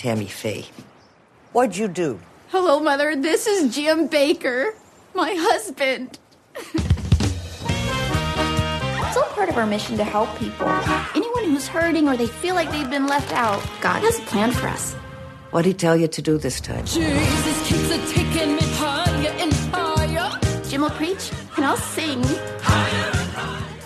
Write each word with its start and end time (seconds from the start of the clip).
Tammy 0.00 0.28
Faye. 0.28 0.64
What'd 1.52 1.76
you 1.76 1.86
do? 1.86 2.18
Hello, 2.48 2.80
Mother. 2.80 3.14
This 3.14 3.46
is 3.46 3.74
Jim 3.74 4.08
Bakker, 4.08 4.72
my 5.12 5.34
husband. 5.36 6.18
It's 8.96 9.16
all 9.18 9.28
part 9.34 9.50
of 9.50 9.58
our 9.58 9.66
mission 9.66 9.98
to 9.98 10.04
help 10.04 10.34
people. 10.38 10.66
Anyone 11.14 11.44
who's 11.44 11.68
hurting 11.68 12.08
or 12.08 12.16
they 12.16 12.28
feel 12.28 12.54
like 12.54 12.70
they've 12.70 12.88
been 12.88 13.08
left 13.08 13.30
out, 13.34 13.62
God 13.82 14.00
has 14.00 14.18
a 14.18 14.22
plan 14.22 14.52
for 14.52 14.68
us. 14.68 14.94
What'd 15.50 15.66
he 15.66 15.74
tell 15.74 15.98
you 15.98 16.08
to 16.08 16.22
do 16.22 16.38
this 16.38 16.62
time? 16.62 16.86
Jesus 16.86 17.68
keeps 17.68 17.90
a 17.90 17.98
taking 18.10 18.56
me 18.56 18.62
higher 18.80 19.34
and 19.38 19.52
higher. 19.52 20.64
Jim 20.64 20.80
will 20.80 20.88
preach, 20.92 21.30
and 21.58 21.66
I'll 21.66 21.76
sing. 21.76 22.24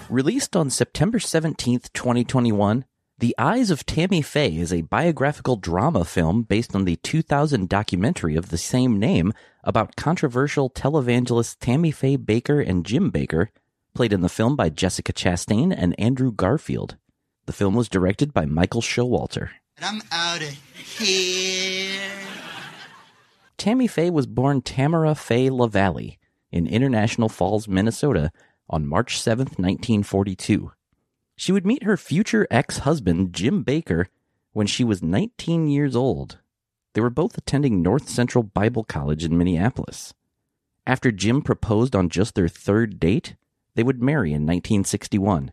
Released 0.08 0.54
on 0.54 0.70
September 0.70 1.18
17th, 1.18 1.92
2021, 1.92 2.84
The 3.16 3.34
Eyes 3.38 3.70
of 3.70 3.86
Tammy 3.86 4.22
Faye 4.22 4.56
is 4.56 4.72
a 4.72 4.80
biographical 4.82 5.54
drama 5.54 6.04
film 6.04 6.42
based 6.42 6.74
on 6.74 6.84
the 6.84 6.96
2000 6.96 7.68
documentary 7.68 8.34
of 8.34 8.48
the 8.48 8.58
same 8.58 8.98
name 8.98 9.32
about 9.62 9.94
controversial 9.94 10.68
televangelists 10.68 11.56
Tammy 11.60 11.92
Faye 11.92 12.16
Bakker 12.16 12.68
and 12.68 12.84
Jim 12.84 13.12
Bakker, 13.12 13.50
played 13.94 14.12
in 14.12 14.20
the 14.20 14.28
film 14.28 14.56
by 14.56 14.68
Jessica 14.68 15.12
Chastain 15.12 15.72
and 15.76 15.98
Andrew 15.98 16.32
Garfield. 16.32 16.96
The 17.46 17.52
film 17.52 17.74
was 17.74 17.88
directed 17.88 18.34
by 18.34 18.46
Michael 18.46 18.82
Showalter. 18.82 19.50
I'm 19.80 20.02
out 20.10 20.42
of 20.42 20.48
here. 20.48 22.00
Tammy 23.56 23.86
Faye 23.86 24.10
was 24.10 24.26
born 24.26 24.60
Tamara 24.60 25.14
Faye 25.14 25.50
LaValley 25.50 26.18
in 26.50 26.66
International 26.66 27.28
Falls, 27.28 27.68
Minnesota 27.68 28.32
on 28.68 28.88
March 28.88 29.20
7, 29.20 29.44
1942. 29.44 30.72
She 31.36 31.52
would 31.52 31.66
meet 31.66 31.82
her 31.82 31.96
future 31.96 32.46
ex 32.50 32.78
husband, 32.78 33.32
Jim 33.32 33.64
Bakker, 33.64 34.06
when 34.52 34.66
she 34.66 34.84
was 34.84 35.02
19 35.02 35.68
years 35.68 35.96
old. 35.96 36.38
They 36.92 37.00
were 37.00 37.10
both 37.10 37.36
attending 37.36 37.82
North 37.82 38.08
Central 38.08 38.44
Bible 38.44 38.84
College 38.84 39.24
in 39.24 39.36
Minneapolis. 39.36 40.14
After 40.86 41.10
Jim 41.10 41.42
proposed 41.42 41.96
on 41.96 42.08
just 42.08 42.34
their 42.34 42.48
third 42.48 43.00
date, 43.00 43.34
they 43.74 43.82
would 43.82 44.02
marry 44.02 44.30
in 44.30 44.42
1961. 44.42 45.52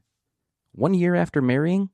One 0.74 0.94
year 0.94 1.16
after 1.16 1.42
marrying, 1.42 1.90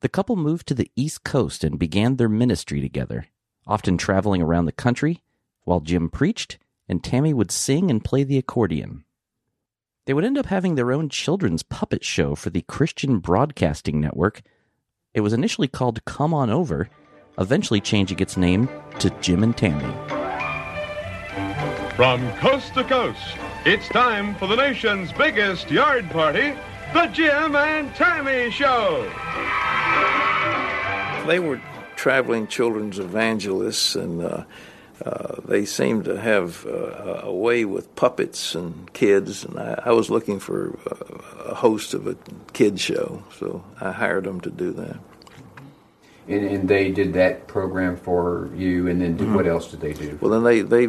the 0.00 0.08
couple 0.08 0.36
moved 0.36 0.66
to 0.68 0.74
the 0.74 0.90
East 0.96 1.24
Coast 1.24 1.64
and 1.64 1.78
began 1.78 2.16
their 2.16 2.28
ministry 2.28 2.80
together, 2.80 3.26
often 3.66 3.96
traveling 3.96 4.42
around 4.42 4.66
the 4.66 4.72
country 4.72 5.22
while 5.64 5.80
Jim 5.80 6.10
preached 6.10 6.58
and 6.88 7.02
Tammy 7.02 7.32
would 7.32 7.50
sing 7.50 7.90
and 7.90 8.04
play 8.04 8.24
the 8.24 8.38
accordion. 8.38 9.04
They 10.06 10.14
would 10.14 10.24
end 10.24 10.38
up 10.38 10.46
having 10.46 10.74
their 10.74 10.92
own 10.92 11.08
children's 11.08 11.62
puppet 11.62 12.04
show 12.04 12.34
for 12.34 12.50
the 12.50 12.62
Christian 12.62 13.18
Broadcasting 13.18 14.00
Network. 14.00 14.40
It 15.12 15.20
was 15.20 15.32
initially 15.32 15.68
called 15.68 16.04
Come 16.06 16.32
On 16.32 16.48
Over, 16.48 16.88
eventually 17.38 17.80
changing 17.80 18.18
its 18.18 18.36
name 18.36 18.68
to 18.98 19.10
Jim 19.20 19.42
and 19.42 19.56
Tammy. 19.56 19.92
From 21.96 22.26
coast 22.38 22.72
to 22.74 22.84
coast, 22.84 23.20
it's 23.66 23.88
time 23.90 24.34
for 24.36 24.46
the 24.46 24.56
nation's 24.56 25.12
biggest 25.12 25.70
yard 25.70 26.08
party, 26.10 26.54
the 26.94 27.06
Jim 27.08 27.54
and 27.54 27.94
Tammy 27.94 28.50
Show. 28.50 29.02
They 31.26 31.40
were 31.40 31.60
traveling 31.96 32.46
children's 32.46 32.98
evangelists, 32.98 33.96
and 33.96 34.22
uh, 34.22 34.44
uh, 35.04 35.40
they 35.44 35.64
seemed 35.64 36.04
to 36.04 36.20
have 36.20 36.66
uh, 36.66 37.22
a 37.22 37.32
way 37.32 37.64
with 37.64 37.94
puppets 37.96 38.54
and 38.54 38.92
kids. 38.92 39.44
And 39.44 39.58
I, 39.58 39.82
I 39.86 39.92
was 39.92 40.10
looking 40.10 40.38
for 40.38 40.78
a 41.46 41.54
host 41.54 41.94
of 41.94 42.06
a 42.06 42.16
kid 42.52 42.78
show, 42.78 43.22
so 43.38 43.64
I 43.80 43.92
hired 43.92 44.24
them 44.24 44.40
to 44.42 44.50
do 44.50 44.72
that. 44.72 44.98
And, 46.28 46.44
and 46.46 46.68
they 46.68 46.90
did 46.90 47.14
that 47.14 47.48
program 47.48 47.96
for 47.96 48.50
you, 48.54 48.88
and 48.88 49.00
then 49.00 49.16
did, 49.16 49.32
what 49.34 49.46
else 49.46 49.70
did 49.70 49.80
they 49.80 49.94
do? 49.94 50.18
Well, 50.20 50.30
then 50.30 50.44
they, 50.44 50.60
they 50.60 50.84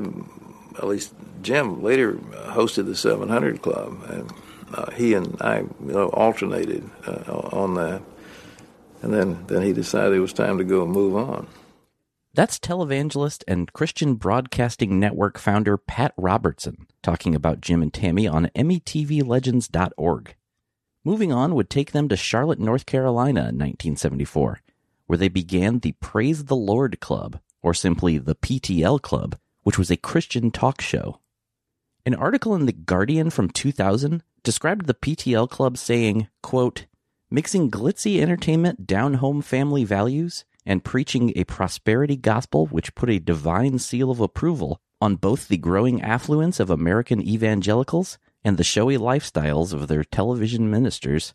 at 0.77 0.87
least 0.87 1.13
Jim 1.41 1.81
later 1.81 2.13
hosted 2.13 2.85
the 2.85 2.95
700 2.95 3.61
Club, 3.61 4.03
and 4.09 4.31
uh, 4.73 4.91
he 4.91 5.13
and 5.13 5.41
I 5.41 5.59
you 5.59 5.69
know, 5.79 6.09
alternated 6.09 6.87
uh, 7.07 7.31
on 7.31 7.75
that. 7.75 8.01
And 9.01 9.13
then, 9.13 9.45
then 9.47 9.63
he 9.63 9.73
decided 9.73 10.13
it 10.13 10.19
was 10.19 10.33
time 10.33 10.59
to 10.59 10.63
go 10.63 10.83
and 10.83 10.91
move 10.91 11.15
on. 11.15 11.47
That's 12.33 12.59
televangelist 12.59 13.43
and 13.45 13.73
Christian 13.73 14.15
Broadcasting 14.15 14.97
Network 14.97 15.37
founder 15.37 15.77
Pat 15.77 16.13
Robertson 16.15 16.87
talking 17.03 17.35
about 17.35 17.59
Jim 17.59 17.81
and 17.81 17.93
Tammy 17.93 18.25
on 18.25 18.49
METVLegends.org. 18.55 20.35
Moving 21.03 21.33
on 21.33 21.55
would 21.55 21.69
take 21.69 21.91
them 21.91 22.07
to 22.07 22.15
Charlotte, 22.15 22.59
North 22.59 22.85
Carolina 22.85 23.41
in 23.41 23.57
1974, 23.57 24.61
where 25.07 25.17
they 25.17 25.27
began 25.27 25.79
the 25.79 25.91
Praise 25.93 26.45
the 26.45 26.55
Lord 26.55 27.01
Club, 27.01 27.41
or 27.61 27.73
simply 27.73 28.17
the 28.17 28.35
PTL 28.35 29.01
Club, 29.01 29.37
which 29.63 29.77
was 29.77 29.91
a 29.91 29.97
Christian 29.97 30.51
talk 30.51 30.79
show. 30.79 31.19
An 32.05 32.15
article 32.15 32.55
in 32.55 32.65
The 32.65 32.71
Guardian 32.71 33.29
from 33.29 33.49
2000 33.49 34.23
described 34.41 34.85
the 34.85 34.93
PTL 34.93 35.49
Club 35.49 35.77
saying, 35.77 36.29
quote, 36.41 36.85
mixing 37.29 37.69
glitzy 37.69 38.21
entertainment 38.21 38.87
down 38.87 39.15
home 39.15 39.41
family 39.41 39.83
values 39.83 40.45
and 40.65 40.83
preaching 40.83 41.33
a 41.35 41.43
prosperity 41.45 42.15
gospel 42.15 42.67
which 42.67 42.95
put 42.95 43.09
a 43.09 43.19
divine 43.19 43.79
seal 43.79 44.11
of 44.11 44.19
approval 44.19 44.79
on 45.01 45.15
both 45.15 45.47
the 45.47 45.57
growing 45.57 46.01
affluence 46.01 46.59
of 46.59 46.69
American 46.69 47.21
evangelicals 47.27 48.17
and 48.43 48.57
the 48.57 48.63
showy 48.63 48.97
lifestyles 48.97 49.73
of 49.73 49.87
their 49.87 50.03
television 50.03 50.69
ministers, 50.69 51.33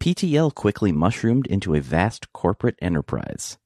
PTL 0.00 0.54
quickly 0.54 0.92
mushroomed 0.92 1.46
into 1.46 1.74
a 1.74 1.80
vast 1.80 2.32
corporate 2.32 2.76
enterprise. 2.80 3.58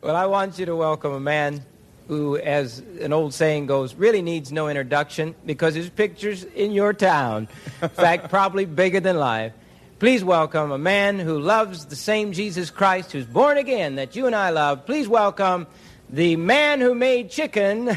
Well, 0.00 0.16
I 0.16 0.26
want 0.26 0.58
you 0.58 0.66
to 0.66 0.76
welcome 0.76 1.12
a 1.12 1.20
man 1.20 1.62
who, 2.08 2.36
as 2.36 2.80
an 3.00 3.12
old 3.12 3.34
saying 3.34 3.66
goes, 3.66 3.94
really 3.94 4.22
needs 4.22 4.52
no 4.52 4.68
introduction 4.68 5.34
because 5.46 5.74
his 5.74 5.88
picture's 5.88 6.44
in 6.44 6.72
your 6.72 6.92
town. 6.92 7.48
In 7.80 7.88
fact, 7.88 8.28
probably 8.28 8.64
bigger 8.64 9.00
than 9.00 9.18
life. 9.18 9.52
Please 10.02 10.24
welcome 10.24 10.72
a 10.72 10.78
man 10.78 11.20
who 11.20 11.38
loves 11.38 11.84
the 11.86 11.94
same 11.94 12.32
Jesus 12.32 12.72
Christ, 12.72 13.12
who's 13.12 13.24
born 13.24 13.56
again 13.56 13.94
that 13.94 14.16
you 14.16 14.26
and 14.26 14.34
I 14.34 14.50
love. 14.50 14.84
Please 14.84 15.06
welcome 15.06 15.68
the 16.10 16.34
man 16.34 16.80
who 16.80 16.92
made 16.92 17.30
chicken 17.30 17.88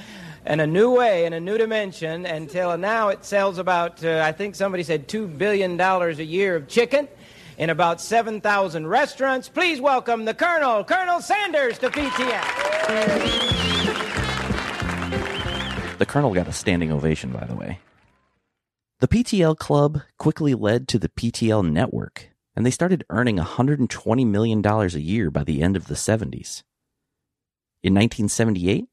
in 0.46 0.60
a 0.60 0.66
new 0.66 0.90
way, 0.90 1.24
in 1.24 1.32
a 1.32 1.40
new 1.40 1.56
dimension. 1.56 2.26
Until 2.26 2.76
now, 2.76 3.08
it 3.08 3.24
sells 3.24 3.56
about, 3.56 4.04
uh, 4.04 4.20
I 4.22 4.32
think 4.32 4.56
somebody 4.56 4.82
said, 4.82 5.08
$2 5.08 5.38
billion 5.38 5.80
a 5.80 6.10
year 6.22 6.54
of 6.54 6.68
chicken 6.68 7.08
in 7.56 7.70
about 7.70 7.98
7,000 7.98 8.86
restaurants. 8.86 9.48
Please 9.48 9.80
welcome 9.80 10.26
the 10.26 10.34
Colonel, 10.34 10.84
Colonel 10.84 11.22
Sanders, 11.22 11.78
to 11.78 11.88
PTL. 11.88 12.44
The 15.96 16.04
Colonel 16.04 16.34
got 16.34 16.46
a 16.46 16.52
standing 16.52 16.92
ovation, 16.92 17.30
by 17.30 17.46
the 17.46 17.54
way. 17.54 17.78
The 19.04 19.22
PTL 19.22 19.58
Club 19.58 20.00
quickly 20.18 20.54
led 20.54 20.88
to 20.88 20.98
the 20.98 21.10
PTL 21.10 21.70
Network, 21.70 22.30
and 22.56 22.64
they 22.64 22.70
started 22.70 23.04
earning 23.10 23.36
$120 23.36 24.26
million 24.26 24.64
a 24.64 24.86
year 24.86 25.30
by 25.30 25.44
the 25.44 25.60
end 25.60 25.76
of 25.76 25.88
the 25.88 25.94
70s. 25.94 26.62
In 27.82 27.92
1978, 27.92 28.86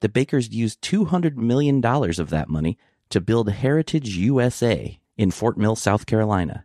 the 0.00 0.08
Bakkers 0.08 0.50
used 0.50 0.80
$200 0.80 1.36
million 1.36 1.84
of 1.84 2.30
that 2.30 2.48
money 2.48 2.78
to 3.10 3.20
build 3.20 3.50
Heritage 3.50 4.16
USA 4.16 4.98
in 5.18 5.30
Fort 5.30 5.58
Mill, 5.58 5.76
South 5.76 6.06
Carolina. 6.06 6.64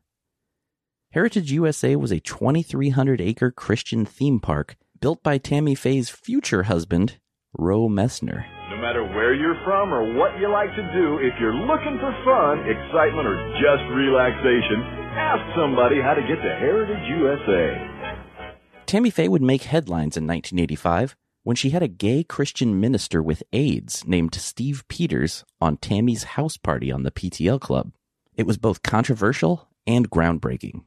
Heritage 1.12 1.52
USA 1.52 1.98
was 1.98 2.14
a 2.14 2.22
2,300 2.22 3.20
acre 3.20 3.52
Christian 3.52 4.06
theme 4.06 4.40
park 4.40 4.78
built 5.02 5.22
by 5.22 5.38
Tammy 5.38 5.76
Faye's 5.76 6.10
future 6.10 6.64
husband, 6.64 7.20
Roe 7.58 7.90
Messner. 7.90 8.46
No 8.76 8.82
matter 8.82 9.04
where 9.06 9.34
you're 9.34 9.58
from 9.64 9.94
or 9.94 10.04
what 10.18 10.38
you 10.38 10.52
like 10.52 10.70
to 10.76 10.84
do, 10.94 11.18
if 11.20 11.34
you're 11.40 11.54
looking 11.56 11.98
for 11.98 12.12
fun, 12.26 12.60
excitement, 12.68 13.26
or 13.26 13.38
just 13.56 13.84
relaxation, 13.96 14.84
ask 15.16 15.40
somebody 15.56 16.02
how 16.02 16.14
to 16.14 16.20
get 16.20 16.36
to 16.44 16.56
Heritage 16.60 17.08
USA. 17.08 18.76
Tammy 18.86 19.10
Faye 19.10 19.30
would 19.30 19.42
make 19.42 19.64
headlines 19.64 20.18
in 20.18 20.28
1985 20.28 21.16
when 21.44 21.56
she 21.56 21.70
had 21.70 21.84
a 21.84 21.88
gay 21.88 22.22
Christian 22.22 22.78
minister 22.78 23.24
with 23.24 23.44
AIDS 23.54 24.06
named 24.06 24.36
Steve 24.36 24.84
Pieters 24.90 25.46
on 25.62 25.78
Tammy's 25.78 26.24
house 26.36 26.58
party 26.58 26.92
on 26.92 27.04
the 27.04 27.12
PTL 27.12 27.62
Club. 27.62 27.94
It 28.36 28.46
was 28.46 28.58
both 28.58 28.84
controversial 28.84 29.70
and 29.88 30.10
groundbreaking. 30.12 30.84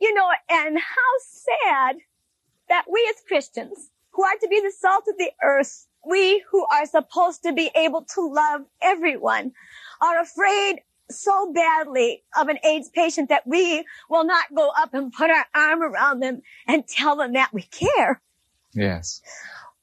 You 0.00 0.14
know, 0.14 0.30
and 0.48 0.78
how 0.78 1.12
sad 1.18 1.96
that 2.68 2.84
we 2.88 3.04
as 3.10 3.24
Christians, 3.26 3.90
who 4.12 4.22
are 4.22 4.36
to 4.40 4.46
be 4.48 4.60
the 4.60 4.72
salt 4.78 5.06
of 5.08 5.18
the 5.18 5.32
earth, 5.42 5.88
we 6.06 6.44
who 6.50 6.66
are 6.66 6.86
supposed 6.86 7.42
to 7.44 7.52
be 7.52 7.70
able 7.74 8.02
to 8.14 8.28
love 8.32 8.62
everyone, 8.82 9.52
are 10.00 10.20
afraid 10.20 10.80
so 11.10 11.52
badly 11.52 12.22
of 12.38 12.48
an 12.48 12.58
AIDS 12.64 12.88
patient 12.88 13.28
that 13.28 13.46
we 13.46 13.84
will 14.08 14.24
not 14.24 14.46
go 14.54 14.70
up 14.76 14.94
and 14.94 15.12
put 15.12 15.30
our 15.30 15.46
arm 15.54 15.82
around 15.82 16.20
them 16.20 16.42
and 16.66 16.86
tell 16.86 17.16
them 17.16 17.34
that 17.34 17.52
we 17.52 17.62
care. 17.62 18.20
Yes. 18.72 19.20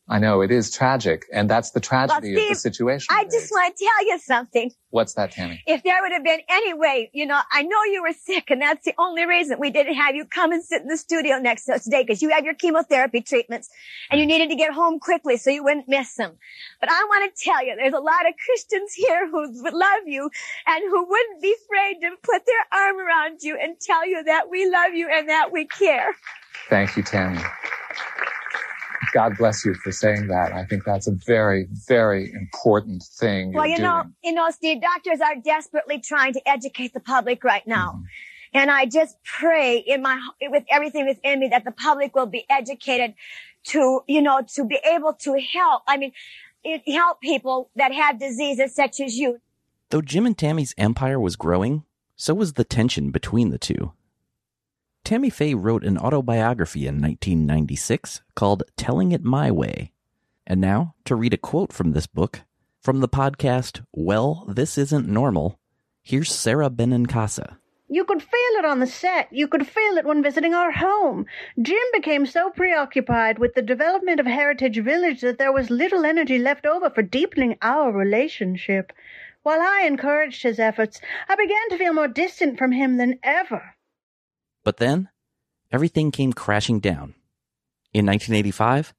I 0.09 0.19
know 0.19 0.41
it 0.41 0.51
is 0.51 0.69
tragic, 0.69 1.25
and 1.31 1.49
that's 1.49 1.71
the 1.71 1.79
tragedy 1.79 2.33
Well, 2.33 2.43
of 2.43 2.49
the 2.49 2.55
Steve, 2.55 2.57
situation. 2.57 3.07
I 3.09 3.23
just 3.25 3.49
want 3.49 3.75
to 3.77 3.85
tell 3.85 4.07
you 4.07 4.19
something. 4.19 4.71
What's 4.89 5.13
that, 5.13 5.31
Tammy? 5.31 5.63
If 5.65 5.83
there 5.83 6.01
would 6.01 6.11
have 6.11 6.23
been 6.23 6.41
any 6.49 6.73
way, 6.73 7.09
you 7.13 7.25
know, 7.25 7.39
I 7.49 7.61
know 7.61 7.81
you 7.85 8.03
were 8.03 8.11
sick 8.11 8.51
and 8.51 8.61
that's 8.61 8.83
the 8.83 8.93
only 8.97 9.25
reason 9.25 9.57
we 9.57 9.69
didn't 9.69 9.93
have 9.93 10.15
you 10.15 10.25
come 10.25 10.51
and 10.51 10.61
sit 10.61 10.81
in 10.81 10.89
the 10.89 10.97
studio 10.97 11.39
next 11.39 11.63
to 11.65 11.75
us 11.75 11.85
today 11.85 12.03
because 12.03 12.21
you 12.21 12.29
had 12.29 12.43
your 12.43 12.55
chemotherapy 12.55 13.21
treatments 13.21 13.69
and 14.09 14.19
you 14.19 14.25
needed 14.25 14.49
to 14.49 14.55
get 14.55 14.73
home 14.73 14.99
quickly 14.99 15.37
so 15.37 15.49
you 15.49 15.63
wouldn't 15.63 15.87
miss 15.87 16.15
them. 16.15 16.33
But 16.81 16.91
I 16.91 17.05
want 17.05 17.33
to 17.33 17.41
tell 17.41 17.65
you, 17.65 17.73
there's 17.77 17.93
a 17.93 17.99
lot 17.99 18.27
of 18.27 18.33
Christians 18.43 18.91
here 18.93 19.29
who 19.29 19.63
would 19.63 19.73
love 19.73 20.01
you 20.07 20.29
and 20.67 20.83
who 20.89 21.07
wouldn't 21.07 21.41
be 21.41 21.55
afraid 21.63 22.01
to 22.01 22.09
put 22.21 22.41
their 22.45 22.81
arm 22.81 22.99
around 22.99 23.43
you 23.43 23.57
and 23.57 23.79
tell 23.79 24.05
you 24.05 24.21
that 24.25 24.49
we 24.49 24.69
love 24.69 24.93
you 24.93 25.07
and 25.09 25.29
that 25.29 25.53
we 25.53 25.67
care. 25.67 26.13
Thank 26.69 26.97
you, 26.97 27.03
Tammy. 27.03 27.39
God 29.13 29.37
bless 29.37 29.65
you 29.65 29.73
for 29.75 29.91
saying 29.91 30.27
that. 30.27 30.53
I 30.53 30.65
think 30.65 30.83
that's 30.85 31.07
a 31.07 31.11
very, 31.11 31.67
very 31.87 32.31
important 32.31 33.03
thing. 33.03 33.53
Well, 33.53 33.65
you're 33.65 33.77
you 33.77 33.83
know, 33.83 34.03
doing. 34.03 34.15
you 34.23 34.33
know, 34.33 34.49
Steve, 34.51 34.81
doctors 34.81 35.19
are 35.21 35.35
desperately 35.35 35.99
trying 35.99 36.33
to 36.33 36.49
educate 36.49 36.93
the 36.93 36.99
public 36.99 37.43
right 37.43 37.65
now. 37.65 37.93
Mm-hmm. 37.93 38.03
And 38.53 38.69
I 38.69 38.85
just 38.85 39.17
pray 39.23 39.77
in 39.77 40.01
my, 40.01 40.19
with 40.41 40.65
everything 40.69 41.07
within 41.07 41.39
me 41.39 41.47
that 41.49 41.63
the 41.63 41.71
public 41.71 42.15
will 42.15 42.25
be 42.25 42.45
educated 42.49 43.13
to, 43.65 44.01
you 44.07 44.21
know, 44.21 44.41
to 44.55 44.65
be 44.65 44.79
able 44.85 45.13
to 45.13 45.39
help. 45.39 45.83
I 45.87 45.97
mean, 45.97 46.11
it, 46.63 46.81
help 46.87 47.21
people 47.21 47.69
that 47.75 47.93
have 47.93 48.19
diseases 48.19 48.75
such 48.75 48.99
as 48.99 49.17
you. 49.17 49.39
Though 49.89 50.01
Jim 50.01 50.25
and 50.25 50.37
Tammy's 50.37 50.75
empire 50.77 51.19
was 51.19 51.35
growing, 51.35 51.83
so 52.15 52.33
was 52.33 52.53
the 52.53 52.63
tension 52.63 53.11
between 53.11 53.49
the 53.49 53.57
two. 53.57 53.93
Tammy 55.03 55.29
Faye 55.29 55.55
wrote 55.55 55.83
an 55.83 55.97
autobiography 55.97 56.87
in 56.87 57.01
1996 57.01 58.21
called 58.35 58.63
Telling 58.77 59.11
It 59.11 59.23
My 59.23 59.49
Way. 59.51 59.91
And 60.45 60.61
now, 60.61 60.95
to 61.05 61.15
read 61.15 61.33
a 61.33 61.37
quote 61.37 61.73
from 61.73 61.91
this 61.91 62.07
book, 62.07 62.41
from 62.81 62.99
the 62.99 63.09
podcast 63.09 63.83
Well, 63.91 64.45
This 64.47 64.77
Isn't 64.77 65.07
Normal, 65.07 65.59
here's 66.03 66.31
Sara 66.31 66.69
Benincasa. 66.69 67.57
You 67.89 68.05
could 68.05 68.21
feel 68.21 68.53
it 68.57 68.63
on 68.63 68.79
the 68.79 68.87
set. 68.87 69.27
You 69.33 69.47
could 69.47 69.67
feel 69.67 69.97
it 69.97 70.05
when 70.05 70.23
visiting 70.23 70.53
our 70.53 70.71
home. 70.71 71.25
Jim 71.61 71.83
became 71.91 72.25
so 72.25 72.49
preoccupied 72.51 73.37
with 73.37 73.53
the 73.53 73.61
development 73.61 74.21
of 74.21 74.25
Heritage 74.25 74.77
Village 74.77 75.19
that 75.21 75.37
there 75.37 75.51
was 75.51 75.69
little 75.69 76.05
energy 76.05 76.39
left 76.39 76.65
over 76.65 76.89
for 76.89 77.01
deepening 77.01 77.57
our 77.61 77.91
relationship. 77.91 78.93
While 79.43 79.61
I 79.61 79.83
encouraged 79.85 80.43
his 80.43 80.59
efforts, 80.59 81.01
I 81.27 81.35
began 81.35 81.69
to 81.71 81.77
feel 81.77 81.93
more 81.93 82.07
distant 82.07 82.57
from 82.57 82.71
him 82.71 82.95
than 82.95 83.19
ever. 83.23 83.70
But 84.63 84.77
then, 84.77 85.09
everything 85.71 86.11
came 86.11 86.33
crashing 86.33 86.79
down. 86.79 87.15
In 87.93 88.05
1985, 88.05 88.93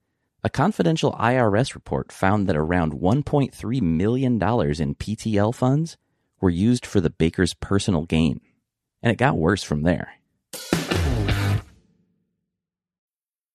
a 0.45 0.51
confidential 0.51 1.13
IRS 1.13 1.75
report 1.75 2.11
found 2.11 2.49
that 2.49 2.57
around 2.57 2.93
$1.3 2.93 3.83
million 3.83 4.33
in 4.35 4.39
PTL 4.41 5.55
funds 5.55 5.97
were 6.41 6.51
used 6.51 6.85
for 6.85 7.01
the 7.01 7.11
Bakker's 7.11 7.55
personal 7.55 8.05
gain. 8.05 8.41
And 9.03 9.13
it 9.13 9.19
got 9.19 9.39
worse 9.39 9.63
from 9.63 9.83
there. 9.83 10.15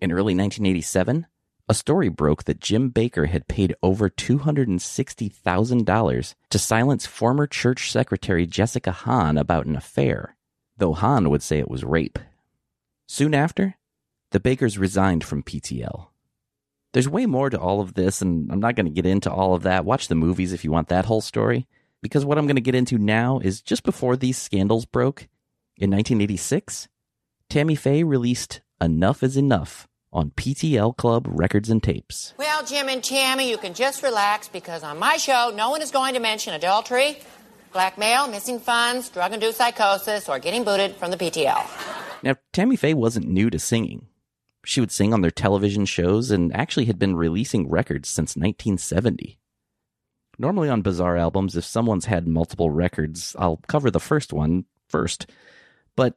In 0.00 0.12
early 0.12 0.34
1987, 0.34 1.26
a 1.68 1.74
story 1.74 2.08
broke 2.08 2.44
that 2.44 2.58
Jim 2.58 2.90
Bakker 2.90 3.28
had 3.28 3.48
paid 3.48 3.74
over 3.82 4.08
$260,000 4.08 6.34
to 6.48 6.58
silence 6.58 7.04
former 7.06 7.46
church 7.46 7.92
secretary 7.92 8.46
Jessica 8.46 8.92
Hahn 8.92 9.36
about 9.36 9.66
an 9.66 9.76
affair, 9.76 10.36
though 10.78 10.94
Hahn 10.94 11.28
would 11.28 11.42
say 11.42 11.58
it 11.58 11.70
was 11.70 11.84
rape. 11.84 12.18
Soon 13.06 13.34
after, 13.34 13.74
the 14.30 14.40
Bakkers 14.40 14.78
resigned 14.78 15.22
from 15.22 15.42
PTL. 15.42 16.06
There's 16.92 17.08
way 17.08 17.26
more 17.26 17.50
to 17.50 17.60
all 17.60 17.82
of 17.82 17.92
this, 17.92 18.22
and 18.22 18.50
I'm 18.50 18.60
not 18.60 18.76
going 18.76 18.86
to 18.86 18.90
get 18.90 19.04
into 19.04 19.30
all 19.30 19.54
of 19.54 19.64
that. 19.64 19.84
Watch 19.84 20.08
the 20.08 20.14
movies 20.14 20.54
if 20.54 20.64
you 20.64 20.72
want 20.72 20.88
that 20.88 21.04
whole 21.04 21.20
story, 21.20 21.66
because 22.00 22.24
what 22.24 22.38
I'm 22.38 22.46
going 22.46 22.56
to 22.56 22.62
get 22.62 22.74
into 22.74 22.96
now 22.96 23.38
is 23.38 23.60
just 23.60 23.82
before 23.82 24.16
these 24.16 24.38
scandals 24.38 24.86
broke, 24.86 25.28
in 25.76 25.90
1986, 25.90 26.88
Tammy 27.50 27.74
Faye 27.74 28.02
released 28.02 28.62
Enough 28.80 29.22
is 29.22 29.36
Enough 29.36 29.86
on 30.12 30.30
PTL 30.30 30.96
Club 30.96 31.26
Records 31.28 31.70
and 31.70 31.82
Tapes. 31.82 32.34
Well, 32.36 32.64
Jim 32.64 32.88
and 32.88 33.02
Tammy, 33.02 33.48
you 33.48 33.58
can 33.58 33.74
just 33.74 34.02
relax 34.02 34.48
because 34.48 34.82
on 34.82 34.98
my 34.98 35.16
show, 35.16 35.52
no 35.54 35.70
one 35.70 35.82
is 35.82 35.90
going 35.90 36.14
to 36.14 36.20
mention 36.20 36.54
adultery, 36.54 37.18
blackmail, 37.72 38.28
missing 38.28 38.58
funds, 38.58 39.08
drug 39.08 39.32
induced 39.32 39.58
psychosis, 39.58 40.28
or 40.28 40.38
getting 40.38 40.64
booted 40.64 40.96
from 40.96 41.10
the 41.10 41.16
PTL. 41.16 41.64
Now, 42.22 42.36
Tammy 42.52 42.76
Faye 42.76 42.94
wasn't 42.94 43.28
new 43.28 43.50
to 43.50 43.58
singing. 43.58 44.06
She 44.64 44.80
would 44.80 44.90
sing 44.90 45.14
on 45.14 45.22
their 45.22 45.30
television 45.30 45.86
shows 45.86 46.30
and 46.30 46.54
actually 46.54 46.84
had 46.84 46.98
been 46.98 47.16
releasing 47.16 47.70
records 47.70 48.08
since 48.08 48.36
1970. 48.36 49.38
Normally 50.38 50.68
on 50.68 50.82
Bizarre 50.82 51.16
albums, 51.16 51.56
if 51.56 51.64
someone's 51.64 52.06
had 52.06 52.26
multiple 52.26 52.70
records, 52.70 53.36
I'll 53.38 53.60
cover 53.68 53.90
the 53.90 54.00
first 54.00 54.32
one 54.32 54.64
first. 54.88 55.30
But 55.96 56.16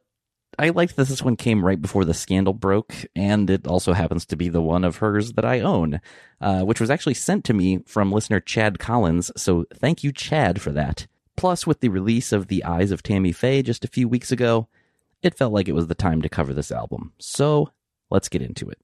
I 0.58 0.70
liked 0.70 0.96
that 0.96 1.08
this 1.08 1.22
one 1.22 1.36
came 1.36 1.64
right 1.64 1.80
before 1.80 2.04
the 2.04 2.14
scandal 2.14 2.52
broke, 2.52 2.94
and 3.16 3.50
it 3.50 3.66
also 3.66 3.92
happens 3.92 4.24
to 4.26 4.36
be 4.36 4.48
the 4.48 4.60
one 4.60 4.84
of 4.84 4.98
hers 4.98 5.32
that 5.32 5.44
I 5.44 5.60
own, 5.60 6.00
uh, 6.40 6.62
which 6.62 6.80
was 6.80 6.90
actually 6.90 7.14
sent 7.14 7.44
to 7.44 7.54
me 7.54 7.80
from 7.86 8.12
listener 8.12 8.40
Chad 8.40 8.78
Collins, 8.78 9.32
so 9.36 9.66
thank 9.74 10.04
you, 10.04 10.12
Chad, 10.12 10.60
for 10.60 10.70
that. 10.72 11.06
Plus, 11.36 11.66
with 11.66 11.80
the 11.80 11.88
release 11.88 12.32
of 12.32 12.46
The 12.46 12.64
Eyes 12.64 12.90
of 12.90 13.02
Tammy 13.02 13.32
Faye 13.32 13.62
just 13.62 13.84
a 13.84 13.88
few 13.88 14.08
weeks 14.08 14.30
ago, 14.30 14.68
it 15.22 15.36
felt 15.36 15.52
like 15.52 15.68
it 15.68 15.74
was 15.74 15.88
the 15.88 15.94
time 15.94 16.22
to 16.22 16.28
cover 16.28 16.54
this 16.54 16.70
album. 16.70 17.12
So, 17.18 17.70
let's 18.10 18.28
get 18.28 18.42
into 18.42 18.68
it. 18.68 18.78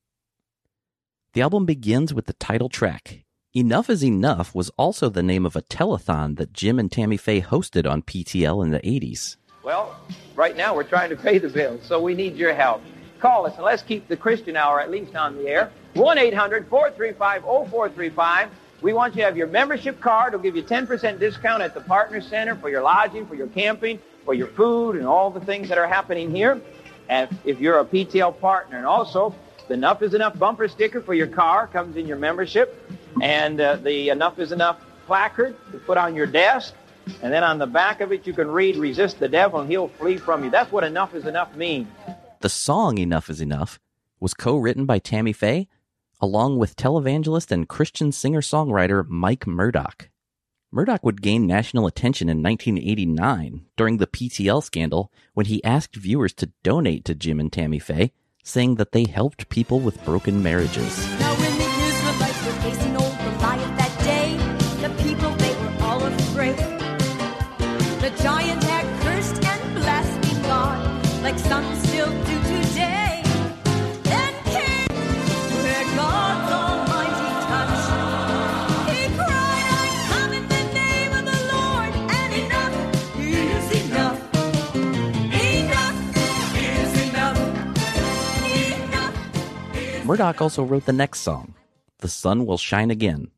The 1.34 1.42
album 1.42 1.66
begins 1.66 2.12
with 2.12 2.26
the 2.26 2.32
title 2.34 2.68
track. 2.68 3.24
Enough 3.54 3.90
is 3.90 4.04
Enough 4.04 4.54
was 4.54 4.70
also 4.70 5.08
the 5.08 5.22
name 5.22 5.46
of 5.46 5.54
a 5.54 5.62
telethon 5.62 6.36
that 6.36 6.52
Jim 6.52 6.78
and 6.78 6.90
Tammy 6.90 7.16
Faye 7.16 7.40
hosted 7.40 7.88
on 7.88 8.02
PTL 8.02 8.64
in 8.64 8.70
the 8.70 8.80
80s. 8.80 9.36
Well, 9.62 9.94
right 10.36 10.56
now 10.56 10.74
we're 10.74 10.84
trying 10.84 11.10
to 11.10 11.16
pay 11.16 11.38
the 11.38 11.48
bills, 11.48 11.82
so 11.84 12.00
we 12.00 12.14
need 12.14 12.36
your 12.36 12.54
help. 12.54 12.82
Call 13.18 13.46
us 13.46 13.54
and 13.56 13.64
let's 13.64 13.82
keep 13.82 14.08
the 14.08 14.16
Christian 14.16 14.56
Hour 14.56 14.80
at 14.80 14.90
least 14.90 15.14
on 15.14 15.36
the 15.36 15.48
air. 15.48 15.70
1 15.94 16.16
800 16.16 16.66
435 16.68 17.42
0435. 17.42 18.48
We 18.80 18.94
want 18.94 19.14
you 19.14 19.20
to 19.20 19.24
have 19.26 19.36
your 19.36 19.48
membership 19.48 20.00
card. 20.00 20.32
We'll 20.32 20.42
give 20.42 20.56
you 20.56 20.62
10% 20.62 21.18
discount 21.18 21.62
at 21.62 21.74
the 21.74 21.82
Partner 21.82 22.22
Center 22.22 22.56
for 22.56 22.70
your 22.70 22.82
lodging, 22.82 23.26
for 23.26 23.34
your 23.34 23.48
camping, 23.48 23.98
for 24.24 24.32
your 24.32 24.46
food, 24.46 24.96
and 24.96 25.06
all 25.06 25.30
the 25.30 25.40
things 25.40 25.68
that 25.68 25.76
are 25.76 25.86
happening 25.86 26.34
here. 26.34 26.58
And 27.10 27.28
if 27.44 27.60
you're 27.60 27.80
a 27.80 27.84
PTL 27.84 28.40
partner, 28.40 28.78
and 28.78 28.86
also 28.86 29.34
the 29.68 29.74
Enough 29.74 30.00
is 30.02 30.14
Enough 30.14 30.38
bumper 30.38 30.68
sticker 30.68 31.02
for 31.02 31.12
your 31.12 31.26
car 31.26 31.66
comes 31.66 31.96
in 31.96 32.06
your 32.06 32.16
membership, 32.16 32.90
and 33.20 33.60
uh, 33.60 33.76
the 33.76 34.08
Enough 34.08 34.38
is 34.38 34.52
Enough 34.52 34.80
placard 35.06 35.54
to 35.72 35.78
put 35.78 35.98
on 35.98 36.14
your 36.14 36.26
desk. 36.26 36.72
And 37.22 37.32
then 37.32 37.44
on 37.44 37.58
the 37.58 37.66
back 37.66 38.00
of 38.00 38.12
it, 38.12 38.26
you 38.26 38.32
can 38.32 38.50
read, 38.50 38.76
resist 38.76 39.18
the 39.18 39.28
devil 39.28 39.60
and 39.60 39.70
he'll 39.70 39.88
flee 39.88 40.16
from 40.16 40.44
you. 40.44 40.50
That's 40.50 40.72
what 40.72 40.84
enough 40.84 41.14
is 41.14 41.26
enough 41.26 41.54
means. 41.54 41.88
The 42.40 42.48
song 42.48 42.98
Enough 42.98 43.28
is 43.28 43.40
Enough 43.40 43.78
was 44.20 44.34
co 44.34 44.56
written 44.56 44.86
by 44.86 44.98
Tammy 44.98 45.32
Faye, 45.32 45.68
along 46.20 46.58
with 46.58 46.76
televangelist 46.76 47.50
and 47.50 47.68
Christian 47.68 48.12
singer 48.12 48.40
songwriter 48.40 49.06
Mike 49.08 49.46
Murdock. 49.46 50.10
Murdock 50.70 51.04
would 51.04 51.22
gain 51.22 51.46
national 51.46 51.86
attention 51.86 52.28
in 52.28 52.42
1989 52.42 53.66
during 53.76 53.96
the 53.96 54.06
PTL 54.06 54.62
scandal 54.62 55.10
when 55.34 55.46
he 55.46 55.64
asked 55.64 55.96
viewers 55.96 56.32
to 56.34 56.52
donate 56.62 57.04
to 57.06 57.14
Jim 57.14 57.40
and 57.40 57.52
Tammy 57.52 57.78
Faye, 57.80 58.12
saying 58.44 58.76
that 58.76 58.92
they 58.92 59.04
helped 59.04 59.48
people 59.48 59.80
with 59.80 60.04
broken 60.04 60.42
marriages. 60.42 61.08
Now 61.18 61.30
Murdock 90.10 90.42
also 90.42 90.64
wrote 90.64 90.86
the 90.86 90.92
next 90.92 91.20
song, 91.20 91.54
The 92.00 92.08
Sun 92.08 92.44
Will 92.44 92.58
Shine 92.58 92.90
Again. 92.90 93.30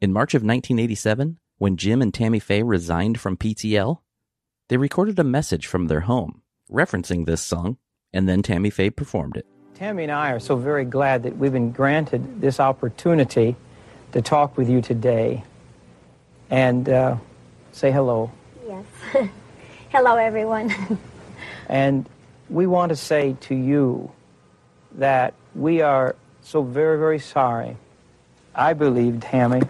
In 0.00 0.12
March 0.12 0.34
of 0.34 0.42
1987, 0.42 1.38
when 1.58 1.76
Jim 1.76 2.02
and 2.02 2.12
Tammy 2.12 2.40
Faye 2.40 2.64
resigned 2.64 3.20
from 3.20 3.36
PTL, 3.36 3.98
they 4.70 4.76
recorded 4.76 5.16
a 5.20 5.22
message 5.22 5.68
from 5.68 5.86
their 5.86 6.00
home 6.00 6.42
referencing 6.68 7.26
this 7.26 7.40
song, 7.40 7.76
and 8.12 8.28
then 8.28 8.42
Tammy 8.42 8.70
Faye 8.70 8.90
performed 8.90 9.36
it. 9.36 9.46
Tammy 9.76 10.02
and 10.02 10.10
I 10.10 10.32
are 10.32 10.40
so 10.40 10.56
very 10.56 10.84
glad 10.84 11.22
that 11.22 11.36
we've 11.36 11.52
been 11.52 11.70
granted 11.70 12.40
this 12.40 12.58
opportunity 12.58 13.54
to 14.10 14.20
talk 14.20 14.56
with 14.56 14.68
you 14.68 14.82
today 14.82 15.44
and 16.50 16.88
uh, 16.88 17.16
say 17.70 17.92
hello. 17.92 18.32
Yes. 18.66 18.84
Hello, 19.90 20.16
everyone. 20.16 20.74
And 21.68 22.08
we 22.50 22.66
want 22.66 22.88
to 22.90 22.96
say 22.96 23.36
to 23.42 23.54
you 23.54 24.10
that 24.92 25.34
we 25.54 25.82
are 25.82 26.16
so 26.42 26.62
very, 26.62 26.98
very 26.98 27.18
sorry. 27.18 27.76
I 28.54 28.72
believe, 28.72 29.20
Tammy, 29.20 29.62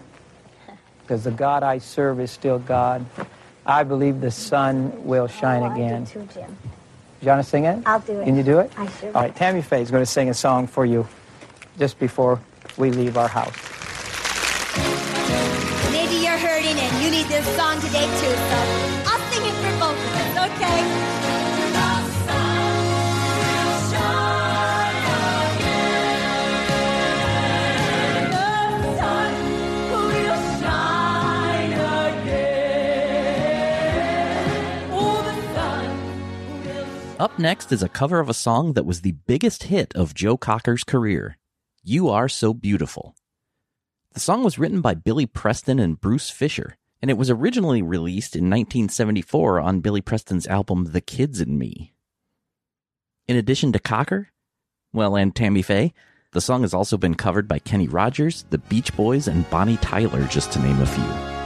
because 1.01 1.23
the 1.23 1.31
God 1.31 1.63
I 1.63 1.77
serve 1.79 2.19
is 2.19 2.31
still 2.31 2.59
God. 2.59 3.05
I 3.65 3.83
believe 3.83 4.21
the 4.21 4.31
sun 4.31 5.05
will 5.05 5.25
oh, 5.25 5.27
shine 5.27 5.61
Oh, 5.61 5.65
I 5.67 5.77
do 5.77 5.83
again. 5.83 6.05
too, 6.05 6.27
Jim. 6.33 6.57
You 7.21 7.27
want 7.27 7.43
to 7.43 7.49
sing 7.49 7.65
it? 7.65 7.83
I'll 7.85 7.99
do 7.99 8.19
it. 8.19 8.25
Can 8.25 8.35
you 8.37 8.43
do 8.43 8.59
it? 8.59 8.71
I 8.77 8.87
sure 8.87 9.11
All 9.13 9.21
right, 9.21 9.35
Tammy 9.35 9.61
Faye 9.61 9.81
is 9.81 9.91
going 9.91 10.01
to 10.01 10.09
sing 10.09 10.29
a 10.29 10.33
song 10.33 10.67
for 10.67 10.85
you 10.85 11.07
just 11.77 11.99
before 11.99 12.39
we 12.77 12.91
leave 12.91 13.17
our 13.17 13.27
house. 13.27 13.53
Maybe 15.91 16.15
you're 16.23 16.37
hurting 16.37 16.79
and 16.79 17.03
you 17.03 17.11
need 17.11 17.27
this 17.27 17.45
song 17.57 17.75
today 17.81 18.05
too, 18.05 18.35
so 18.49 18.57
I'll 19.11 19.31
sing 19.31 19.45
it 19.45 19.53
for 19.59 19.79
both 19.79 19.99
of 19.99 20.15
us, 20.15 20.51
okay? 20.51 21.48
Up 37.19 37.37
next 37.37 37.73
is 37.73 37.83
a 37.83 37.89
cover 37.89 38.21
of 38.21 38.29
a 38.29 38.33
song 38.33 38.73
that 38.73 38.85
was 38.85 39.01
the 39.01 39.11
biggest 39.11 39.63
hit 39.63 39.93
of 39.93 40.13
Joe 40.13 40.37
Cocker's 40.37 40.85
career 40.85 41.35
You 41.83 42.07
Are 42.07 42.29
So 42.29 42.53
Beautiful. 42.53 43.13
The 44.13 44.21
song 44.21 44.41
was 44.41 44.57
written 44.57 44.79
by 44.79 44.93
Billy 44.93 45.25
Preston 45.25 45.79
and 45.79 45.99
Bruce 45.99 46.29
Fisher, 46.29 46.77
and 47.01 47.11
it 47.11 47.17
was 47.17 47.29
originally 47.29 47.81
released 47.81 48.37
in 48.37 48.45
1974 48.45 49.59
on 49.59 49.81
Billy 49.81 49.99
Preston's 49.99 50.47
album 50.47 50.93
The 50.93 51.01
Kids 51.01 51.41
and 51.41 51.59
Me. 51.59 51.91
In 53.27 53.35
addition 53.35 53.73
to 53.73 53.79
Cocker, 53.79 54.29
well, 54.93 55.17
and 55.17 55.35
Tammy 55.35 55.61
Faye, 55.61 55.93
the 56.31 56.39
song 56.39 56.61
has 56.61 56.73
also 56.73 56.97
been 56.97 57.15
covered 57.15 57.49
by 57.49 57.59
Kenny 57.59 57.89
Rogers, 57.89 58.45
the 58.49 58.59
Beach 58.59 58.95
Boys, 58.95 59.27
and 59.27 59.49
Bonnie 59.49 59.75
Tyler, 59.77 60.23
just 60.27 60.53
to 60.53 60.59
name 60.59 60.79
a 60.79 60.85
few. 60.85 61.38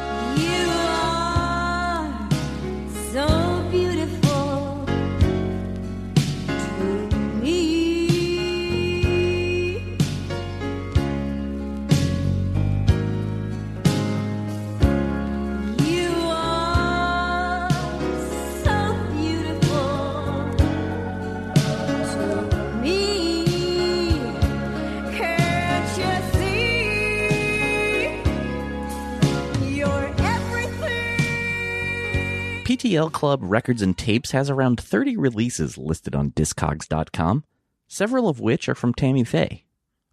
PTL 32.93 33.11
Club 33.11 33.39
Records 33.41 33.81
and 33.81 33.97
Tapes 33.97 34.31
has 34.31 34.51
around 34.51 34.79
30 34.79 35.17
releases 35.17 35.79
listed 35.79 36.13
on 36.13 36.29
Discogs.com, 36.29 37.43
several 37.87 38.29
of 38.29 38.39
which 38.39 38.69
are 38.69 38.75
from 38.75 38.93
Tammy 38.93 39.23
Faye. 39.23 39.65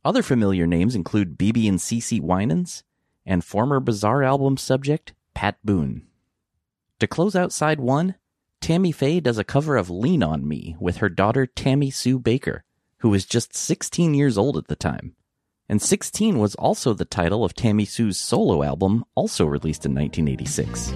Other 0.02 0.22
familiar 0.22 0.66
names 0.66 0.94
include 0.94 1.36
BeBe 1.36 1.68
and 1.68 1.78
CeCe 1.78 2.22
Winans 2.22 2.82
and 3.26 3.44
former 3.44 3.80
Bizarre 3.80 4.22
album 4.22 4.56
subject 4.56 5.12
Pat 5.34 5.58
Boone. 5.62 6.06
To 7.00 7.06
close 7.06 7.36
out 7.36 7.52
side 7.52 7.80
one, 7.80 8.14
Tammy 8.62 8.92
Faye 8.92 9.20
does 9.20 9.36
a 9.36 9.44
cover 9.44 9.76
of 9.76 9.90
Lean 9.90 10.22
on 10.22 10.48
Me 10.48 10.74
with 10.80 10.98
her 10.98 11.10
daughter 11.10 11.44
Tammy 11.44 11.90
Sue 11.90 12.18
Bakker, 12.18 12.60
who 13.00 13.10
was 13.10 13.26
just 13.26 13.54
16 13.54 14.14
years 14.14 14.38
old 14.38 14.56
at 14.56 14.68
the 14.68 14.76
time. 14.76 15.14
And 15.68 15.82
16 15.82 16.38
was 16.38 16.54
also 16.54 16.94
the 16.94 17.04
title 17.04 17.44
of 17.44 17.52
Tammy 17.52 17.84
Sue's 17.84 18.18
solo 18.18 18.62
album, 18.62 19.04
also 19.14 19.44
released 19.44 19.84
in 19.84 19.94
1986. 19.94 20.94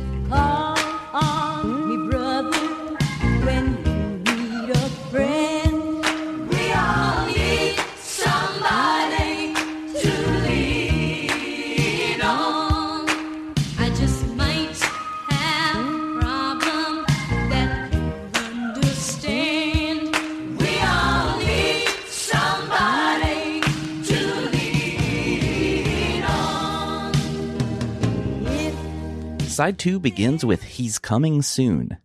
Side 29.54 29.78
2 29.78 30.00
begins 30.00 30.44
with 30.44 30.64
He's 30.64 30.98
Coming 30.98 31.40
Soon. 31.40 31.98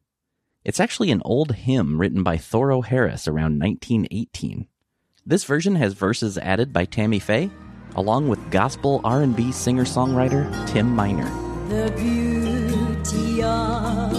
It's 0.63 0.79
actually 0.79 1.09
an 1.09 1.23
old 1.25 1.55
hymn 1.55 1.99
written 1.99 2.21
by 2.21 2.37
Thoro 2.37 2.81
Harris 2.81 3.27
around 3.27 3.59
1918. 3.59 4.67
This 5.25 5.45
version 5.45 5.73
has 5.73 5.93
verses 5.93 6.37
added 6.37 6.71
by 6.71 6.85
Tammy 6.85 7.17
Faye, 7.17 7.49
along 7.95 8.27
with 8.27 8.51
gospel 8.51 9.01
R&B 9.03 9.51
singer-songwriter 9.51 10.67
Tim 10.67 10.95
Miner. 10.95 11.27
The 11.69 11.91
beauty 11.97 13.41
of 13.41 14.11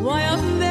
Waimea, 0.00 0.63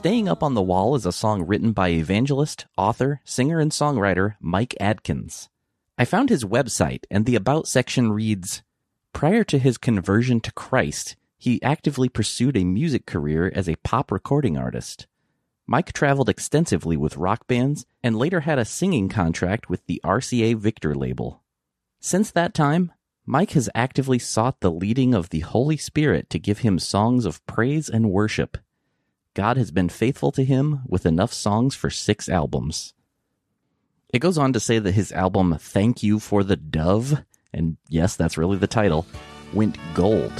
Staying 0.00 0.30
Up 0.30 0.42
on 0.42 0.54
the 0.54 0.62
Wall 0.62 0.94
is 0.94 1.04
a 1.04 1.12
song 1.12 1.46
written 1.46 1.72
by 1.72 1.90
evangelist, 1.90 2.64
author, 2.78 3.20
singer, 3.22 3.60
and 3.60 3.70
songwriter 3.70 4.36
Mike 4.40 4.74
Adkins. 4.80 5.50
I 5.98 6.06
found 6.06 6.30
his 6.30 6.42
website, 6.42 7.04
and 7.10 7.26
the 7.26 7.36
About 7.36 7.68
section 7.68 8.10
reads 8.10 8.62
Prior 9.12 9.44
to 9.44 9.58
his 9.58 9.76
conversion 9.76 10.40
to 10.40 10.52
Christ, 10.52 11.16
he 11.36 11.62
actively 11.62 12.08
pursued 12.08 12.56
a 12.56 12.64
music 12.64 13.04
career 13.04 13.52
as 13.54 13.68
a 13.68 13.76
pop 13.84 14.10
recording 14.10 14.56
artist. 14.56 15.06
Mike 15.66 15.92
traveled 15.92 16.30
extensively 16.30 16.96
with 16.96 17.18
rock 17.18 17.46
bands 17.46 17.84
and 18.02 18.16
later 18.16 18.40
had 18.40 18.58
a 18.58 18.64
singing 18.64 19.10
contract 19.10 19.68
with 19.68 19.84
the 19.84 20.00
RCA 20.02 20.56
Victor 20.56 20.94
label. 20.94 21.42
Since 22.00 22.30
that 22.30 22.54
time, 22.54 22.90
Mike 23.26 23.50
has 23.50 23.68
actively 23.74 24.18
sought 24.18 24.60
the 24.60 24.72
leading 24.72 25.12
of 25.12 25.28
the 25.28 25.40
Holy 25.40 25.76
Spirit 25.76 26.30
to 26.30 26.38
give 26.38 26.60
him 26.60 26.78
songs 26.78 27.26
of 27.26 27.44
praise 27.44 27.90
and 27.90 28.10
worship. 28.10 28.56
God 29.34 29.56
has 29.56 29.70
been 29.70 29.88
faithful 29.88 30.32
to 30.32 30.44
him 30.44 30.80
with 30.86 31.06
enough 31.06 31.32
songs 31.32 31.74
for 31.74 31.88
six 31.88 32.28
albums. 32.28 32.94
It 34.12 34.18
goes 34.18 34.36
on 34.36 34.52
to 34.54 34.60
say 34.60 34.80
that 34.80 34.92
his 34.92 35.12
album 35.12 35.56
Thank 35.58 36.02
You 36.02 36.18
for 36.18 36.42
the 36.42 36.56
Dove, 36.56 37.22
and 37.52 37.76
yes, 37.88 38.16
that's 38.16 38.36
really 38.36 38.58
the 38.58 38.66
title, 38.66 39.06
went 39.52 39.78
gold. 39.94 40.32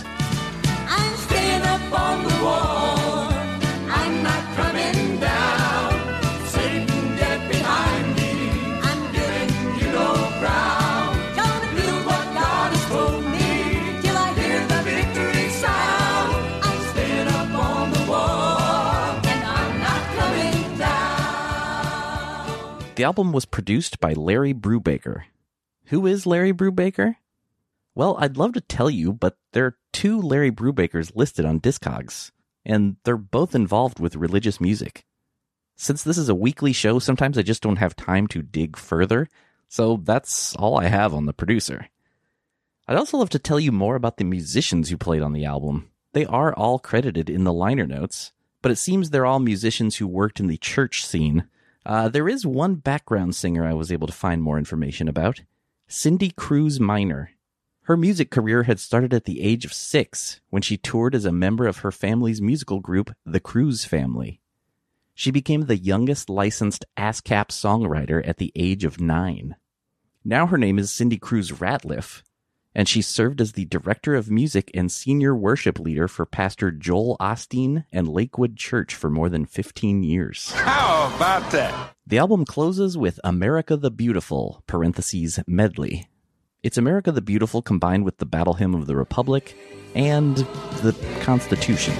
The 23.01 23.05
album 23.05 23.33
was 23.33 23.47
produced 23.47 23.99
by 23.99 24.13
Larry 24.13 24.53
Brubaker. 24.53 25.23
Who 25.87 26.07
is 26.07 26.27
Larry 26.27 26.53
Brubaker? 26.53 27.17
Well, 27.95 28.15
I'd 28.19 28.37
love 28.37 28.53
to 28.53 28.61
tell 28.61 28.91
you, 28.91 29.15
but 29.15 29.39
there 29.53 29.65
are 29.65 29.79
two 29.91 30.21
Larry 30.21 30.51
Brubakers 30.51 31.17
listed 31.17 31.47
on 31.47 31.63
Discogs, 31.63 32.31
and 32.63 32.97
they're 33.05 33.17
both 33.17 33.55
involved 33.55 34.01
with 34.01 34.17
religious 34.17 34.61
music. 34.61 35.07
Since 35.77 36.03
this 36.03 36.19
is 36.19 36.29
a 36.29 36.35
weekly 36.35 36.75
show, 36.75 36.99
sometimes 36.99 37.39
I 37.39 37.43
just 37.43 37.63
don't 37.63 37.79
have 37.79 37.97
time 37.97 38.27
to 38.27 38.43
dig 38.43 38.77
further, 38.77 39.31
so 39.67 39.97
that's 40.05 40.55
all 40.57 40.79
I 40.79 40.89
have 40.89 41.15
on 41.15 41.25
the 41.25 41.33
producer. 41.33 41.89
I'd 42.87 42.99
also 42.99 43.17
love 43.17 43.31
to 43.31 43.39
tell 43.39 43.59
you 43.59 43.73
more 43.73 43.97
about 43.97 44.19
the 44.19 44.25
musicians 44.25 44.91
who 44.91 44.99
played 44.99 45.23
on 45.23 45.33
the 45.33 45.47
album. 45.47 45.91
They 46.13 46.27
are 46.27 46.53
all 46.53 46.79
credited 46.79 47.31
in 47.31 47.45
the 47.45 47.53
liner 47.55 47.87
notes, 47.87 48.33
but 48.61 48.71
it 48.71 48.77
seems 48.77 49.09
they're 49.09 49.25
all 49.25 49.41
musicians 49.41 49.97
who 49.97 50.07
worked 50.07 50.39
in 50.39 50.49
the 50.49 50.59
church 50.59 51.03
scene. 51.03 51.47
Uh, 51.85 52.09
there 52.09 52.29
is 52.29 52.47
one 52.47 52.75
background 52.75 53.35
singer 53.35 53.65
I 53.65 53.73
was 53.73 53.91
able 53.91 54.07
to 54.07 54.13
find 54.13 54.43
more 54.43 54.59
information 54.59 55.09
about 55.09 55.41
Cindy 55.89 56.31
Cruz 56.31 56.79
Miner. 56.79 57.31
Her 57.83 57.97
music 57.97 58.31
career 58.31 58.65
had 58.65 58.79
started 58.79 59.15
at 59.15 59.25
the 59.25 59.41
age 59.41 59.65
of 59.65 59.73
six 59.73 60.41
when 60.51 60.63
she 60.63 60.77
toured 60.77 61.15
as 61.15 61.25
a 61.25 61.33
member 61.33 61.67
of 61.67 61.79
her 61.79 61.91
family's 61.91 62.41
musical 62.41 62.81
group, 62.81 63.13
the 63.25 63.41
Cruz 63.41 63.85
Family. 63.85 64.41
She 65.15 65.31
became 65.31 65.63
the 65.63 65.77
youngest 65.77 66.31
licensed 66.31 66.85
ASCAP 66.97 67.49
songwriter 67.49 68.27
at 68.27 68.37
the 68.37 68.53
age 68.55 68.85
of 68.85 69.01
nine. 69.01 69.57
Now 70.25 70.47
her 70.47 70.59
name 70.59 70.79
is 70.79 70.93
Cindy 70.93 71.19
Cruz 71.19 71.51
Ratliff, 71.51 72.23
and 72.75 72.89
she 72.89 73.03
served 73.03 73.41
as 73.41 73.53
the 73.53 73.65
director 73.65 74.15
of 74.15 74.31
music 74.31 74.71
and 74.75 74.91
senior 74.91 75.35
worship 75.35 75.79
leader 75.79 76.09
for 76.09 76.25
Pastor 76.25 76.71
Joel 76.71 77.17
Osteen 77.21 77.85
and 77.93 78.09
Lakewood 78.09 78.57
Church 78.57 78.95
for 78.95 79.11
more 79.11 79.29
than 79.29 79.45
15 79.45 80.03
years. 80.03 80.53
How 80.53 81.13
about 81.17 81.51
that? 81.53 81.95
The 82.07 82.19
album 82.19 82.45
closes 82.45 82.97
with 82.97 83.21
America 83.25 83.77
the 83.77 83.91
Beautiful, 83.91 84.63
parentheses, 84.67 85.41
medley. 85.47 86.09
It's 86.63 86.79
America 86.79 87.11
the 87.13 87.23
Beautiful 87.23 87.63
combined 87.63 88.05
with 88.05 88.19
the 88.19 88.27
Battle 88.27 88.55
Hymn 88.55 88.75
of 88.75 88.87
the 88.87 88.97
Republic 88.97 89.57
and 89.95 90.37
the 90.37 90.95
Constitution. 91.23 91.95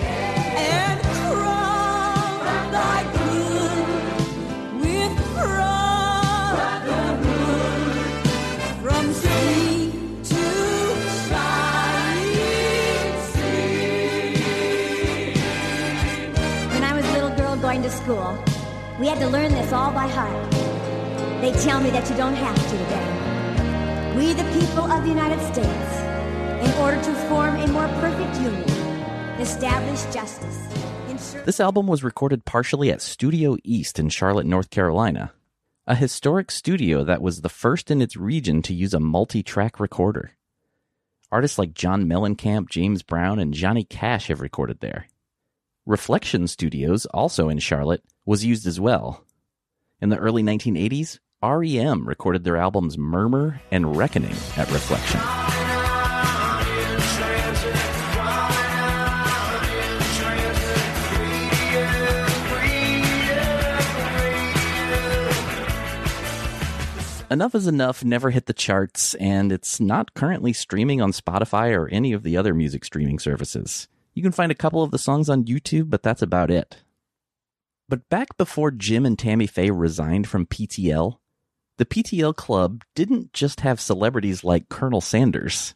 This 19.71 19.79
all 19.79 19.93
by 19.93 20.09
heart. 20.09 20.51
They 21.41 21.53
tell 21.63 21.81
me 21.81 21.91
that 21.91 22.11
you 22.11 22.17
don't 22.17 22.35
have 22.35 22.57
to 22.57 22.77
today. 22.77 24.17
We, 24.17 24.33
the 24.33 24.43
people 24.59 24.91
of 24.91 25.03
the 25.05 25.09
United 25.09 25.41
States, 25.53 25.93
in 26.67 26.83
order 26.83 27.01
to 27.01 27.15
form 27.29 27.55
a 27.55 27.69
more 27.69 27.87
perfect 28.01 28.35
union, 28.41 28.69
establish 29.41 30.03
justice. 30.13 30.59
ensure- 31.09 31.43
This 31.45 31.61
album 31.61 31.87
was 31.87 32.03
recorded 32.03 32.45
partially 32.45 32.91
at 32.91 33.01
Studio 33.01 33.57
East 33.63 34.01
in 34.01 34.09
Charlotte, 34.09 34.47
North 34.47 34.71
Carolina, 34.71 35.33
a 35.87 35.95
historic 35.95 36.51
studio 36.51 37.05
that 37.05 37.23
was 37.23 37.41
the 37.41 37.49
first 37.49 37.93
in 37.93 38.03
its 38.03 38.17
region 38.17 38.63
to 38.63 38.75
use 38.75 38.93
a 38.93 39.01
multi 39.01 39.43
track 39.43 39.79
recorder. 39.79 40.33
Artists 41.31 41.59
like 41.61 41.75
John 41.75 42.07
Mellencamp, 42.07 42.69
James 42.69 43.05
Brown, 43.05 43.39
and 43.39 43.55
Johnny 43.55 43.85
Cash 43.85 44.27
have 44.27 44.41
recorded 44.41 44.81
there. 44.81 45.07
Reflection 45.87 46.49
Studios, 46.49 47.07
also 47.07 47.49
in 47.49 47.61
Charlotte, 47.61 48.03
was 48.27 48.45
used 48.45 48.67
as 48.67 48.81
well. 48.81 49.25
In 50.03 50.09
the 50.09 50.17
early 50.17 50.43
1980s, 50.43 51.19
REM 51.43 52.09
recorded 52.09 52.43
their 52.43 52.57
albums 52.57 52.97
Murmur 52.97 53.61
and 53.71 53.95
Reckoning 53.95 54.35
at 54.57 54.71
Reflection. 54.71 55.21
Enough 67.31 67.55
is 67.55 67.67
Enough 67.67 68.03
never 68.03 68.31
hit 68.31 68.47
the 68.47 68.55
charts, 68.55 69.15
and 69.17 69.53
it's 69.53 69.81
not 69.81 70.15
currently 70.15 70.55
streaming 70.55 71.03
on 71.03 71.13
Spotify 71.13 71.77
or 71.77 71.89
any 71.89 72.15
of 72.15 72.23
the 72.23 72.39
other 72.39 72.55
music 72.55 72.87
streaming 72.87 73.19
services. 73.19 73.87
You 74.15 74.23
can 74.23 74.33
find 74.33 74.51
a 74.51 74.55
couple 74.55 74.83
of 74.83 74.93
the 74.93 74.99
songs 74.99 75.29
on 75.29 75.45
YouTube, 75.45 75.91
but 75.91 76.03
that's 76.03 76.23
about 76.23 76.51
it. 76.51 76.79
But 77.91 78.09
back 78.09 78.37
before 78.39 78.71
Jim 78.71 79.05
and 79.05 79.19
Tammy 79.19 79.49
Faye 79.49 79.73
resigned 79.73 80.29
from 80.29 80.47
PTL, 80.47 81.19
the 81.77 81.85
PTL 81.85 82.37
Club 82.37 82.85
didn't 82.95 83.33
just 83.33 83.63
have 83.63 83.81
celebrities 83.81 84.45
like 84.45 84.69
Colonel 84.69 85.01
Sanders. 85.01 85.75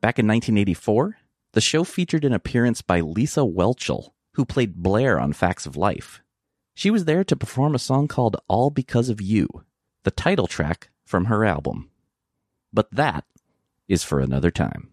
Back 0.00 0.20
in 0.20 0.28
1984, 0.28 1.16
the 1.54 1.60
show 1.60 1.82
featured 1.82 2.24
an 2.24 2.32
appearance 2.32 2.82
by 2.82 3.00
Lisa 3.00 3.40
Whelchel, 3.40 4.10
who 4.34 4.44
played 4.44 4.76
Blair 4.76 5.18
on 5.18 5.32
Facts 5.32 5.66
of 5.66 5.76
Life. 5.76 6.20
She 6.72 6.88
was 6.88 7.04
there 7.04 7.24
to 7.24 7.34
perform 7.34 7.74
a 7.74 7.80
song 7.80 8.06
called 8.06 8.36
All 8.46 8.70
Because 8.70 9.08
of 9.08 9.20
You, 9.20 9.48
the 10.04 10.12
title 10.12 10.46
track 10.46 10.90
from 11.04 11.24
her 11.24 11.44
album. 11.44 11.90
But 12.72 12.92
that 12.92 13.24
is 13.88 14.04
for 14.04 14.20
another 14.20 14.52
time. 14.52 14.92